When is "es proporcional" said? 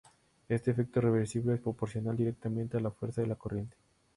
1.53-2.17